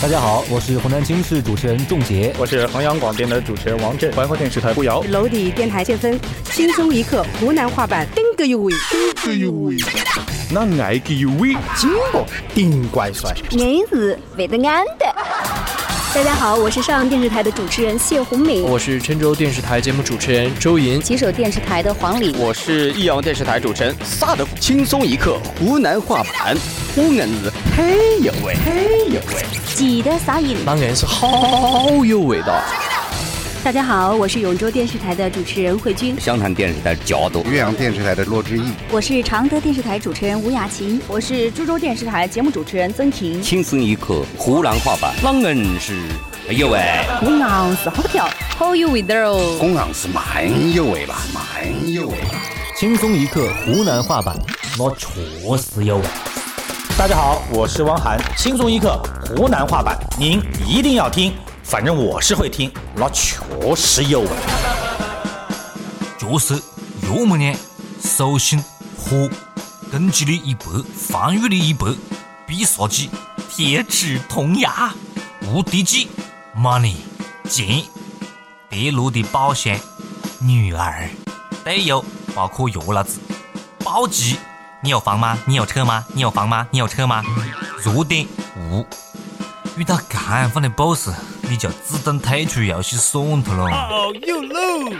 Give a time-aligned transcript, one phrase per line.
[0.00, 6.20] 大家好，我是湖南经视主持人仲杰，我是衡阳广电的主持人王震，怀化电视台胡瑶，娄底电台建芬，
[6.52, 9.76] 轻松一刻湖南话版，顶个有味，顶个有味，
[10.50, 15.06] 那爱个有味，金箔顶怪帅，硬是为得安的。
[16.14, 26.54] 大家好，我是上阳电视台的主持人谢红敏，我是郴州电视台节目主持人周莹，吉首电视台的黄礼，我是益阳电视台主持人萨德，轻松一刻湖南话版，
[26.98, 28.74] 我硬是很有味，很
[29.12, 32.58] 有味，记得撒盐，那硬是好有味道。
[33.62, 43.42] 大家好，我是永州电视台的主持人慧君，湘潭电视台佳朵，岳阳电视台的骆志毅，我是常德电视台主持人吴雅琴，我是株洲电视台节目主持人曾婷。
[43.42, 46.00] 轻松一刻湖南话版，啷硬是
[46.48, 46.80] 有味，
[47.20, 48.26] 我硬是好跳，
[48.56, 52.14] 好有味道哦，我硬是蛮有味吧，蛮有味。
[52.74, 54.34] 轻松一刻湖南话版，
[54.78, 55.06] 我确
[55.58, 56.04] 实有味。
[56.98, 61.30] 大家好，我是汪涵，轻松一刻湖南话版，您一定要听。
[61.62, 63.36] 反正我是会听，那确
[63.76, 64.28] 实有味。
[66.16, 66.54] 就是
[67.02, 67.54] 岳母娘，
[68.00, 68.64] 手心
[68.96, 69.28] 火，
[69.92, 71.86] 根基的一百，防御力一百，
[72.46, 73.10] 必杀技，
[73.50, 74.90] 铁齿铜牙，
[75.42, 76.08] 无敌技
[76.56, 76.94] ，money，
[77.46, 77.82] 钱，
[78.70, 79.78] 跌落的宝箱，
[80.40, 81.10] 女儿，
[81.62, 82.02] 队友
[82.34, 83.20] 包括岳老子，
[83.84, 84.38] 暴击，
[84.82, 85.38] 你有房吗？
[85.46, 86.04] 你有车吗？
[86.12, 86.66] 你有房吗？
[86.70, 87.22] 你有车吗？
[87.82, 88.84] 弱点无，
[89.76, 91.08] 遇到这样的 boss。
[91.48, 93.64] 你就自动退出游戏算了喽。
[93.66, 94.92] 哦哟喽！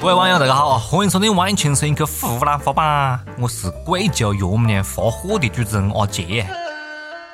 [0.00, 6.46] 各位网友大家好，欢迎收听《万轻松一刻湖南话版》，我是贵州岳母娘发货的主持人阿杰。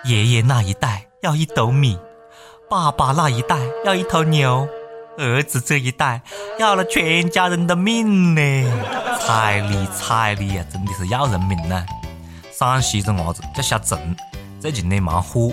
[0.04, 1.98] 爷爷那一代要一斗米，
[2.68, 4.68] 爸爸那一代要一头牛，
[5.18, 6.20] 儿子这一代
[6.58, 8.40] 要了全家人的命呢！
[9.20, 11.84] 彩礼彩礼呀，真的是要人命呢！
[12.52, 13.98] 陕西一个伢子叫小郑，
[14.60, 15.52] 最近呢蛮火，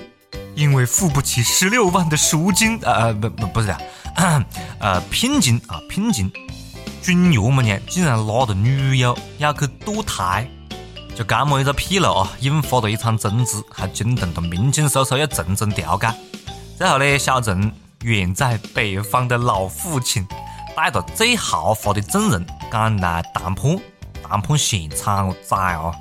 [0.56, 3.80] 因为付不起十六万的赎金，呃不不不是啊，
[4.80, 6.32] 呃聘金啊聘金，
[7.02, 10.48] 准岳母娘竟然拉着女友要去堕胎，
[11.16, 16.08] 就这么一个纰漏啊，引发了一场争执，还惊动了民警叔叔要层层调解。
[16.78, 17.72] 最后呢，小郑
[18.04, 20.28] 远在北方的老父亲
[20.76, 23.80] 带着最豪华的证人赶来谈判，
[24.22, 25.92] 谈判现场我崽啊！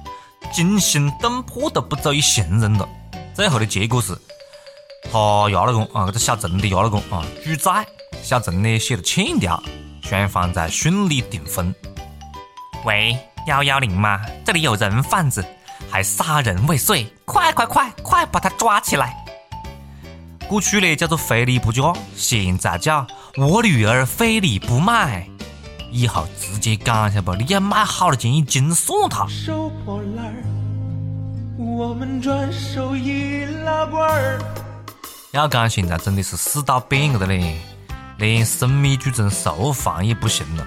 [0.53, 2.89] 惊心动魄都不足以形容了。
[3.35, 4.15] 最后的结果是，
[5.11, 7.87] 他丫老公啊，这个小陈的丫老公啊举债，
[8.23, 9.63] 小陈呢写了欠条，
[10.03, 11.75] 双方在顺利订婚。
[12.85, 14.21] 喂，幺幺零吗？
[14.45, 15.45] 这里有人贩子，
[15.89, 19.22] 还杀人未遂，快快快快把他抓起来！
[20.53, 23.07] 过去呢叫做非礼不嫁，现在叫
[23.39, 25.27] 我女儿非礼不卖。
[25.91, 27.35] 以后直接讲下不？
[27.35, 29.27] 你要买好了件衣精算他。
[29.29, 30.45] 收破烂儿，
[31.57, 34.39] 我们转手易拉罐儿。
[35.31, 37.59] 要讲现在真的是世道变个的嘞，
[38.19, 40.67] 连生米煮成熟饭也不行了。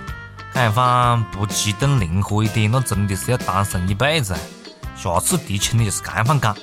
[0.55, 4.35] 样方不激动灵活一点，那真的是要单身一辈子。
[4.97, 6.57] 下次提亲的就是样方讲，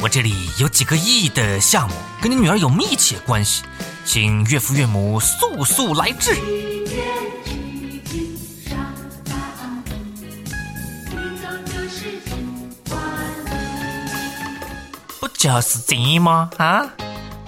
[0.00, 3.62] 我这里有几个亿的项目，跟你女儿有密切关系，
[4.04, 6.34] 请岳父岳母速速来治。
[15.20, 16.50] 不就是这吗？
[16.58, 16.86] 啊，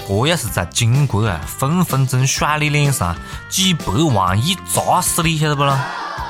[0.09, 3.15] 我要是在金国啊，分分钟甩你脸上
[3.51, 5.78] 几百万亿砸死你，晓得不咯？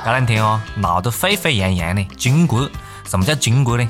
[0.03, 2.69] 这两天啊，闹得沸沸扬扬的金国，
[3.09, 3.89] 什么叫金国呢？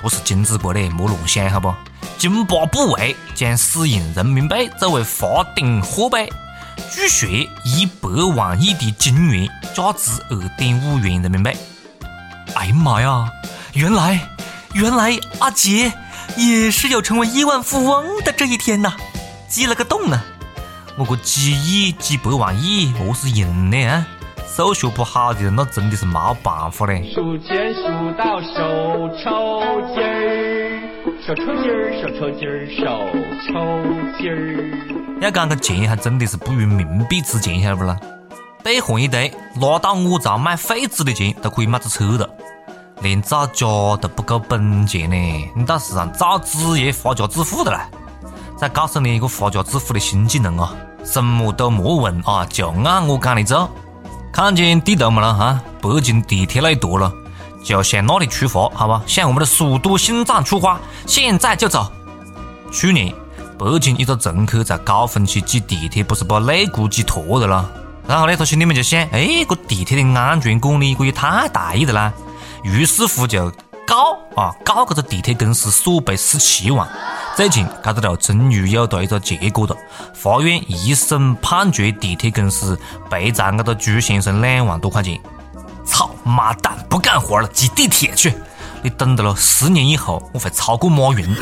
[0.00, 1.74] 不是金子国的，莫乱想好不？
[2.18, 6.16] 津巴布韦将使用人民币作为法定货币，
[6.90, 7.28] 据说
[7.64, 11.50] 一百万亿的金元价值二点五元人民币。
[12.54, 13.30] 哎呀妈呀！
[13.74, 14.20] 原来，
[14.74, 15.92] 原来阿杰。
[16.36, 18.92] 也是有成为亿万富翁的这一天呐，
[19.48, 20.22] 记了个洞呢。
[20.96, 24.06] 我个几亿、几百万亿，何是用的啊？
[24.58, 27.08] 数学不好的人，那真的是没办法嘞。
[27.14, 30.82] 数钱数到手抽筋儿，
[31.24, 32.82] 手抽筋儿，手抽筋儿，手
[33.46, 33.52] 抽
[34.18, 35.20] 筋儿。
[35.20, 37.96] 要讲个钱，还真的是不如冥币值钱，晓得不啦？
[38.64, 42.28] 兑换一堆拿到我这卖废纸的钱，都可以买只车了。
[43.00, 43.64] 连造家
[44.00, 47.88] 都不够本钱呢，你到时让造纸业发家致富的啦！
[48.56, 50.74] 再告诉你一个发家致富的新技能啊，
[51.04, 53.70] 什么都莫问啊，就按我讲的做。
[54.38, 55.60] 看见地图没了哈？
[55.82, 57.12] 北京地铁那一坨了，
[57.60, 59.02] 就向那里出发，好吧？
[59.04, 61.90] 向我们的首都心脏出发，现在就走。
[62.70, 63.12] 去年
[63.58, 67.64] 北京一个乘客在高峰期挤地铁，不是把肋骨挤脱了啦？
[68.06, 72.12] 然后呢，他心里面就想，哎，这地铁的安全管理这也太大意了啦！
[72.62, 73.50] 于是乎就
[73.88, 76.86] 告啊，告这个地铁公司索赔十七万。
[77.34, 79.74] 最近，这个就终于有了一个结果了，
[80.12, 85.18] 法院一审判决地铁公司赔偿这个朱先生两万多块钱。
[85.86, 88.34] 操妈蛋，不干活了，挤地铁去！
[88.82, 91.34] 你等到了十年以后，我会超过马云。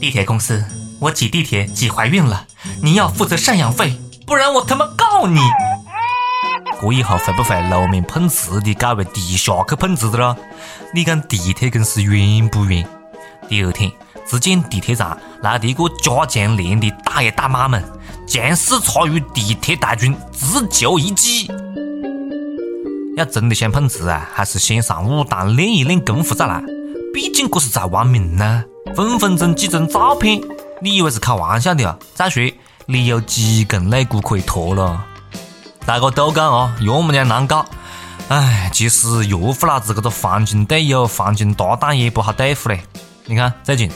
[0.00, 0.64] 地铁公司，
[0.98, 2.46] 我挤地铁挤怀孕了，
[2.82, 3.96] 你要负责赡养费，
[4.26, 5.38] 不然我他妈告你！
[6.84, 10.36] 这以后会不会路面碰瓷的改为地下去碰瓷的了？
[10.92, 12.86] 你讲地铁公司冤不冤？
[13.48, 13.90] 第二天，
[14.26, 17.82] 只见地铁站来了一个加强连的大爷大妈们，
[18.26, 21.50] 强势插入地铁大军，自救一击。
[23.16, 26.62] 要真的想碰瓷啊，还是先上武当练一练功夫再来。
[27.14, 28.62] 毕竟这是在玩命呢，
[28.94, 30.38] 分分钟几张照片，
[30.82, 31.98] 你以为是开玩笑的啊？
[32.14, 32.52] 再说，
[32.84, 35.06] 你有几根肋骨可以脱了？
[35.86, 37.64] 大家都讲哦，岳母娘难搞。
[38.28, 42.82] 哎，其实岳父老子这个黄金队友、黄金搭档也不好对付嘞。
[43.26, 43.90] 你看最近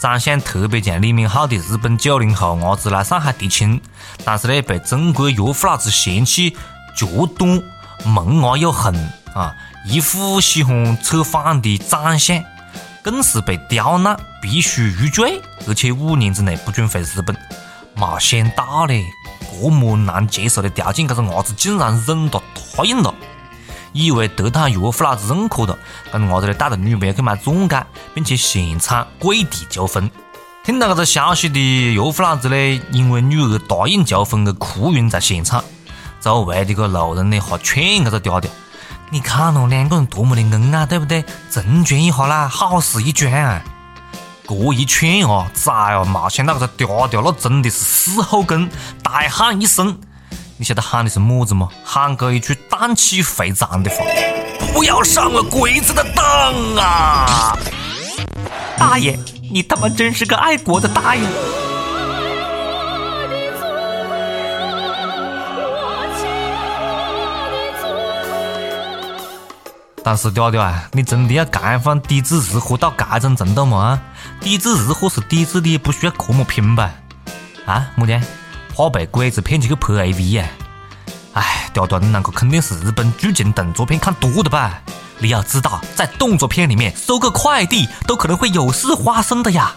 [0.00, 3.80] 长相特别像李敏镐的日本九零后伢子来上海提亲，
[4.24, 6.56] 但是呢被中国岳父老子嫌弃
[6.96, 7.06] 脚
[7.38, 7.62] 短、
[8.04, 8.92] 萌娃又横
[9.32, 9.54] 啊，
[9.86, 12.42] 一副喜欢扯谎的长相，
[13.00, 17.36] 更是被刁难，必须入赘，而且五年之内不准回日本。
[17.94, 19.04] 没想到嘞。
[19.40, 23.14] 这么难接受的条件，这个伢子竟然忍到答应了，
[23.92, 25.78] 以为得到岳父老子认可了，
[26.12, 30.10] 这个伢子呢带着女朋友去买钻戒，并且现场跪地求婚。
[30.64, 31.58] 听到这个消息的
[31.94, 35.64] 岳父老子呢，因为女儿答应求婚而哭晕在现场。
[36.20, 38.48] 周围的个路人呢，还劝这个嗲嗲
[39.10, 41.24] ：“你看咯，两个人多么的恩爱，对不对？
[41.50, 43.62] 成全一下啦，好事一桩啊。”
[44.48, 48.66] 这一劝啊，崽啊，没想到这个嗲嗲那真的是死后跟，
[49.02, 49.98] 大喊一声，
[50.56, 51.68] 你晓得喊的是么子吗？
[51.84, 53.96] 喊个一句荡气回肠的话
[54.72, 57.58] ：“不要上了鬼子的当啊！”
[58.78, 59.18] 大爷，
[59.52, 61.22] 你他妈真是个爱国的大爷！
[70.10, 74.00] 但是嗲嗲啊，你真的要干放抵制日货到这种程度吗？
[74.40, 76.90] 抵制日货是抵制的，不需要这么拼吧？
[77.66, 78.18] 啊，么的？
[78.74, 80.46] 怕被鬼子骗去去拍 AV 呀？
[81.34, 84.80] 哎，嗲嗲，你那个肯定是日本剧情动作片看多的吧？
[85.18, 89.74] 你要知道，在动作片里面收个快递都可能会有事发生的呀。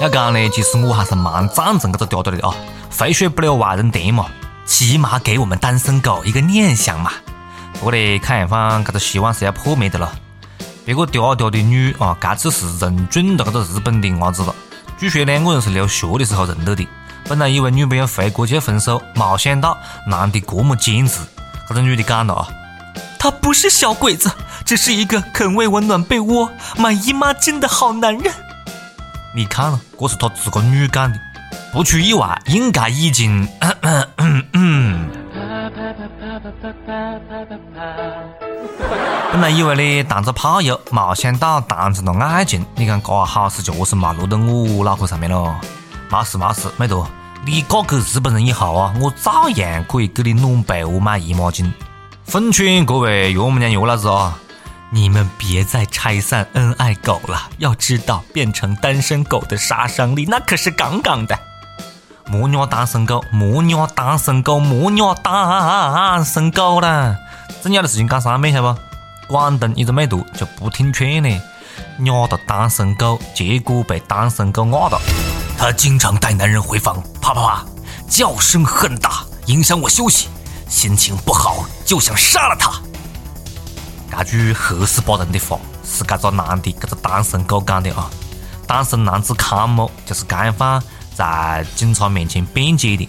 [0.00, 2.54] 要讲呢，其实我还是蛮赞成这个调调的啊，
[2.88, 4.28] 肥水不流外人田嘛，
[4.64, 7.12] 起码给我们单身狗一个念想嘛。
[7.74, 10.10] 不过呢，看样方这个希望是要破灭的了。
[10.86, 14.54] 别个调调的女啊，这次是认准了这个日本的伢子了。
[14.96, 16.88] 据说两个人是留学的时候认得的，
[17.28, 19.76] 本来以为女朋友回国就要分手，没想到
[20.06, 21.20] 男的这么坚持。
[21.68, 22.48] 这个女的讲了啊，
[23.18, 24.32] 他不是小鬼子，
[24.64, 28.32] 只是一个肯为我暖被窝、买姨妈巾的好男人。
[29.32, 31.18] 你看了，这是他自个女讲的，
[31.72, 33.48] 不出意外，应该已经。
[39.30, 42.66] 本来以为呢谈着炮友，没想到谈成了爱情。
[42.74, 45.60] 你看，这好事确实没落到我脑壳上面了。
[46.10, 47.08] 没事没事，妹坨，
[47.44, 51.70] 你嫁给日本人以后啊，我照样可以给你暖被窝、买姨妈巾。
[52.24, 54.36] 奉劝各位岳母娘、岳老子啊！
[54.92, 61.38] 你们别再拆散恩爱狗了，要知道变成单身狗的杀伤力那可是杠杠的。
[62.26, 67.16] 母鸟单身狗，母鸟单身狗，母鸟单身狗啦！
[67.62, 69.32] 重要的事情讲三遍，晓得不？
[69.32, 71.40] 广东一个妹读就不听劝呢，
[72.00, 75.00] 压到单身狗，结果被单身狗压到。
[75.56, 77.64] 他经常带男人回房，啪啪啪，
[78.08, 80.28] 叫声很大，影响我休息，
[80.68, 82.72] 心情不好就想杀了他。
[84.18, 88.10] 这句黑死巴人的话是这个男的，这个单身狗讲的啊。
[88.66, 90.80] 单身男子康某就是干犯
[91.14, 93.08] 在警察面前辩解的。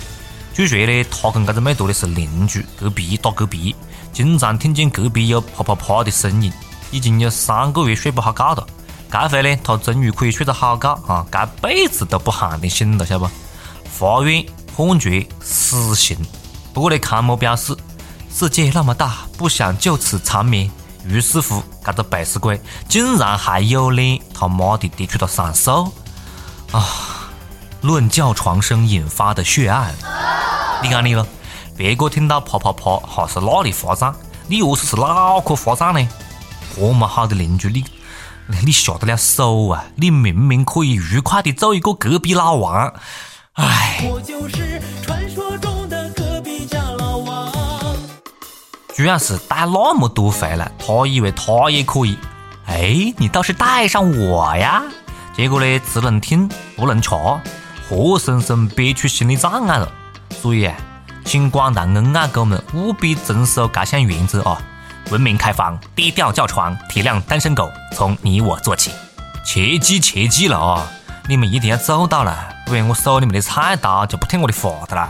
[0.54, 3.76] 据说呢，他跟这个妹坨的是邻居，隔壁打隔壁，
[4.12, 6.52] 经常听见隔壁有啪啪啪的声音，
[6.92, 8.68] 已经有三个月睡不好觉了。
[9.12, 13.32] 这回呢，他终于可以睡着好觉啊，这辈子都不喊的醒了，晓得不？
[13.86, 14.44] 法院
[14.76, 16.18] 判决死刑。
[16.74, 17.76] 不过呢，康某表示，
[18.34, 20.70] 世界那么大，不想就此长眠。
[21.06, 25.92] 于是乎，这个背死鬼竟然还有脸他妈的的去了上诉
[26.72, 27.30] 啊！
[27.82, 29.94] 论叫床声引发的血案，
[30.84, 31.26] 你看你了，
[31.76, 34.16] 别个听到啪啪啪还是那里发胀，
[34.48, 36.08] 你何是是脑壳发胀呢？
[36.76, 37.84] 这么好的邻居，你
[38.64, 39.84] 你下得了手啊？
[39.96, 42.94] 你明明可以愉快的做一个隔壁老王，
[43.54, 44.04] 唉，
[49.02, 52.16] 居然是带那么多回来，他以为他也可以。
[52.68, 54.84] 哎，你倒是带上我呀！
[55.36, 57.10] 结果呢，只能听不能吃，
[57.90, 59.92] 活生生憋出心理障碍了。
[60.40, 60.70] 所以，
[61.26, 64.62] 请广大恩爱狗们务必遵守这项原则啊！
[65.10, 68.92] 文明开放，低调叫床，体谅单身狗，从你我做起，
[69.44, 70.88] 切记切记了啊！
[71.28, 75.10] 你们一定要做到了，不然我收你们的菜刀就不听我的话的了。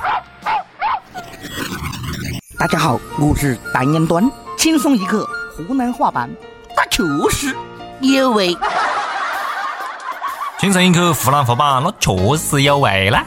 [2.61, 5.27] 大家好，我是单眼端，轻松一刻
[5.57, 6.29] 湖南话版，
[6.77, 7.55] 那确实
[8.01, 8.55] 有味。
[10.59, 13.25] 轻松一刻湖南话版，那确实有味啦。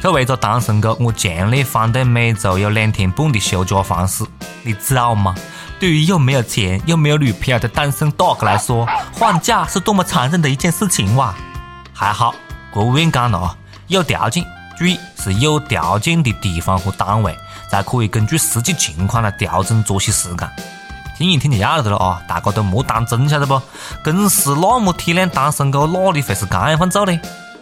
[0.00, 4.24] 作为一个单身狗，我强烈反对每周有两天半的休假方式，
[4.64, 5.32] 你知道吗？
[5.78, 11.32] 对于又没有钱又没有女朋友的单身大哥来说，放假是多么残忍的一件事情哇！
[11.92, 12.34] 还好，
[12.72, 13.56] 国务院讲了啊，
[13.86, 14.44] 有条件，
[14.76, 17.32] 注意是有条件的地方和单位。
[17.70, 20.50] 才可以根据实际情况来调整作息时间。
[21.16, 22.22] 听一听就晓得了啊！
[22.28, 23.60] 大家都莫当真，晓得不？
[24.04, 27.18] 公司那么体谅单身狗，哪里会是这样放做呢？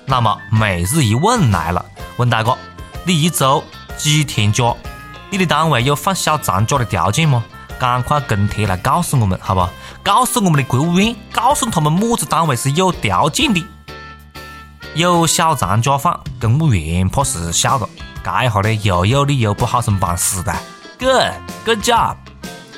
[0.06, 1.84] 那么每日一问来了，
[2.16, 2.56] 问大家：
[3.04, 3.62] 你一周
[3.96, 4.74] 几天假？
[5.30, 7.44] 你的单位有放小长假的条件吗？
[7.78, 9.68] 赶快跟帖来告诉我们，好不？
[10.02, 13.64] 告诉我们的国务院，告诉他们么子单位是有条件的。
[14.94, 17.88] 有小长假放，公务员怕是晓得。
[18.24, 20.54] 这一下呢，又有理由不好生办事的。
[20.98, 21.34] Good,
[21.66, 22.16] good job。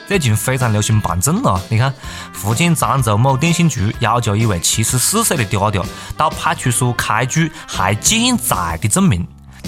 [0.08, 1.94] 最近非常流行办证了，你看，
[2.32, 5.84] 福建漳州某电信局要求一位七十四岁的嗲嗲
[6.16, 9.24] 到派出所开具还健在的证明。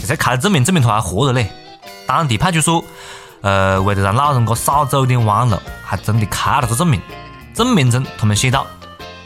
[0.06, 1.48] 这开了证明，证明他还活着嘞。
[2.06, 2.84] 当地派出所，
[3.42, 7.00] 呃，为了让老人家少走点弯路，还真的开了个证明。
[7.54, 8.66] 证明中，他们写道：“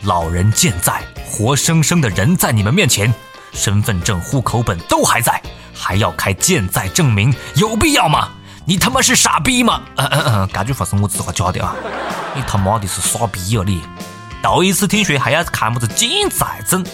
[0.04, 3.12] 老人健在，活生生的人在你们面前，
[3.52, 5.40] 身份证、户口本都还在。”
[5.82, 8.28] 还要开健在证明，有必要吗？
[8.64, 9.82] 你他妈是傻逼吗？
[9.96, 11.74] 嗯嗯嗯，这句话是我自个加的啊！
[12.36, 13.82] 你他妈的是傻逼啊你！
[14.40, 16.84] 头一次听说还要开么子健在证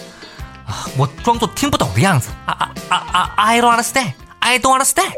[0.66, 0.88] 啊！
[0.97, 5.12] 我装作听不懂的样子啊啊啊啊！I don't understand, I don't understand。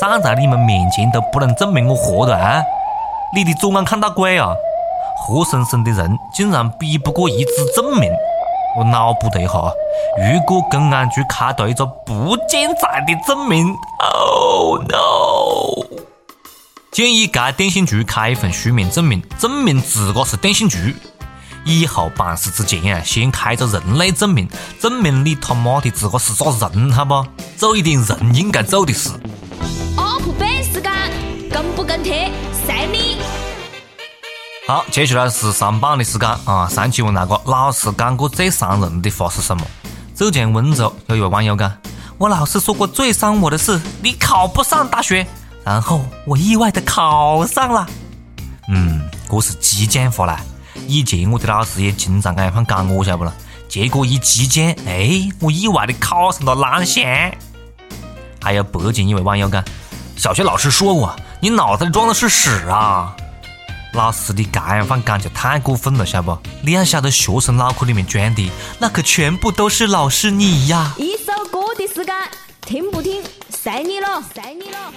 [0.00, 2.62] 站在你们面前都不能证明我活着啊！
[3.34, 4.54] 你的左眼看到鬼啊！
[5.18, 8.12] 活生生的人竟然比不过一只证明！
[8.76, 9.52] 我脑补了一下，
[10.32, 15.86] 如果公安局开到一个不健在的证明，Oh no！
[16.92, 20.94] 建议该电信局开一份书面证明，证明自个是电信局。
[21.64, 24.46] 以后办事之前啊，先开个人类证明，
[24.78, 27.26] 证明你他妈的自个是个人，好不？
[27.56, 29.10] 做一点人应该做的事。
[29.96, 30.92] up 背时间，
[31.50, 32.30] 跟不跟贴，
[32.66, 33.15] 随你。
[34.66, 36.66] 好，接下来是上榜的时间啊！
[36.68, 39.64] 上期问那个，老师讲过最伤人的话是什么？
[40.12, 41.72] 浙江温州有一位网友讲，
[42.18, 45.24] 我老师说过最伤我的事，你考不上大学，
[45.62, 47.86] 然后我意外的考上了。
[48.68, 50.40] 嗯，这是激将法啦！
[50.88, 53.32] 以前我的老师也经常这样讲我，晓不啦？
[53.68, 57.04] 结果一激将，哎，我意外的考上了蓝翔。
[58.42, 59.64] 还有北京一位网友讲，
[60.16, 63.14] 小学老师说我，你脑子里装的是屎啊！
[63.92, 66.38] 老师，你这样放感就太过分了，晓得不？
[66.62, 70.94] 你要晓得，学生脑壳里面装的那可全部都是老师你呀！
[70.98, 72.14] 一首歌的时间，
[72.60, 74.92] 听不听，随你了，随你了。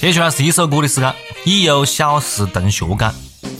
[0.00, 1.14] 接下来是一首歌的时间。
[1.44, 3.14] 已有小时同学讲，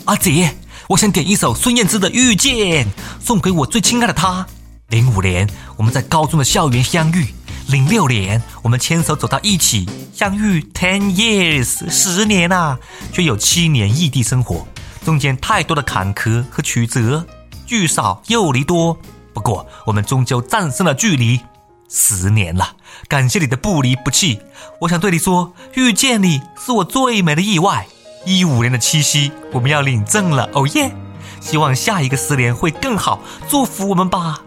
[0.06, 0.56] 阿姐，
[0.88, 2.86] 我想点一首孙燕姿的《遇见》，
[3.22, 4.44] 送给我最亲爱的他。
[4.88, 7.32] 零五年，我们在高中的校园相遇。
[7.68, 12.78] 零六年，我们牵手走到一起，相遇 ten years 十年啊，
[13.12, 14.66] 却有七年异地生活，
[15.04, 17.26] 中间太多的坎坷和曲折，
[17.66, 18.96] 聚少又离多。
[19.32, 21.40] 不过，我们终究战胜了距离。
[21.88, 22.76] 十年了，
[23.08, 24.40] 感谢你的不离不弃。
[24.80, 27.86] 我想对你说，遇见你是我最美的意外。
[28.26, 30.94] 一五年的七夕，我们要领证了，哦耶！
[31.40, 34.40] 希望下一个十年会更好，祝福我们吧。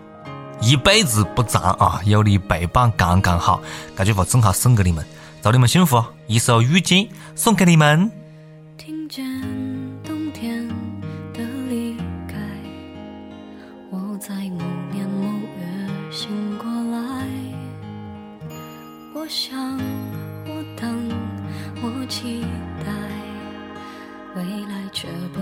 [0.62, 3.62] 一辈子不长啊，有你陪伴刚刚好。
[3.96, 5.06] 这句话正好送给你们，
[5.42, 6.04] 祝你们幸福。
[6.28, 7.00] 一首《遇见》
[7.36, 8.12] 送给你们。
[8.78, 9.24] 听见
[10.04, 10.68] 冬天
[11.34, 11.96] 的离
[12.28, 12.36] 开，
[13.92, 17.28] 我在某年某月醒过来。
[19.14, 19.58] 我想，
[20.46, 21.10] 我等，
[21.82, 22.42] 我期
[22.86, 22.92] 待，
[24.36, 25.40] 未来却不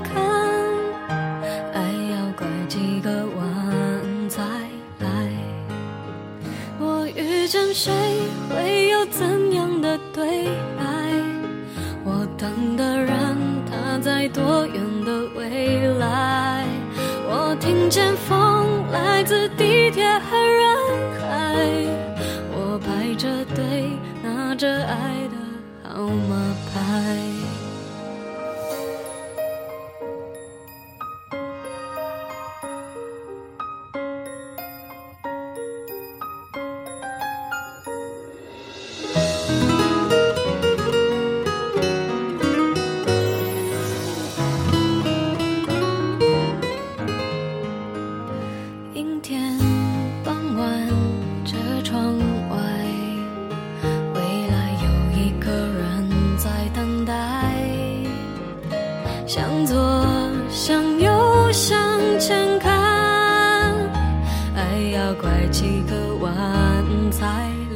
[0.00, 0.22] 看，
[1.74, 1.80] 爱
[2.12, 4.42] 要拐几个弯才
[5.00, 5.06] 来。
[6.78, 7.92] 我遇见谁
[8.50, 10.84] 会有怎样的对白？
[12.04, 13.36] 我等的人
[13.70, 16.64] 他在多远的未来？
[17.30, 19.48] 我听见风来自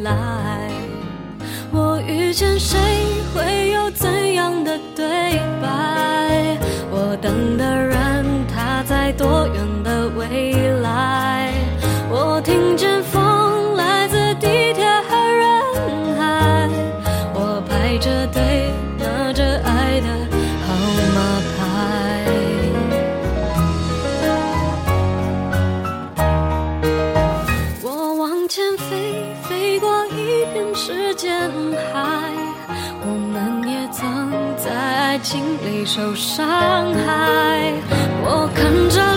[0.02, 0.70] 来。
[1.70, 2.78] 我遇见谁
[3.34, 5.06] 会有怎样的对
[5.62, 6.58] 白？
[6.90, 9.71] 我等的人他在多远
[35.22, 37.72] 心里受伤害。
[38.24, 39.11] 我看着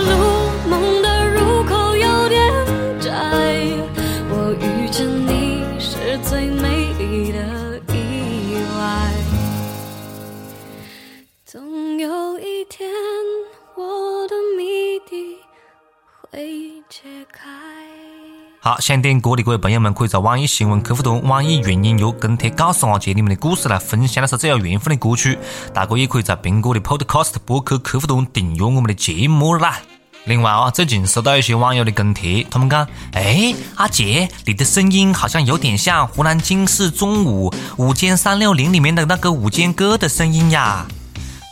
[18.66, 25.38] 好，想点歌的各位朋友们，可以在网易新闻客户端、网易云音乐跟帖告诉阿杰你们的故事来分享那首最有缘分的歌曲。
[25.72, 29.78] 大家也可以在苹果的 Podcast 播客客户端订阅我们的节目啦。
[30.24, 40.84] 另外啊，最近收到一些网友的跟帖，他们讲：“哎，阿杰，你的声音好像有点像湖南经视中午午间三六零里面的那个午间哥的声音呀。”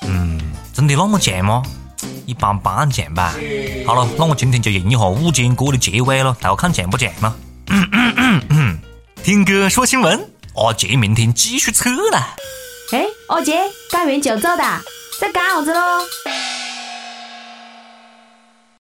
[0.03, 0.41] 嗯，
[0.73, 1.63] 真的那么像吗？
[2.27, 3.35] 一般般像吧。
[3.87, 7.35] 好了，那我今天就用一下午间歌的结尾了，大家看像不像嘛？
[9.23, 12.35] 听歌说新闻，阿杰明天继续扯了。
[12.93, 13.59] 哎，阿杰，
[13.91, 14.63] 干完就走的，
[15.21, 15.81] 在干啥子喽？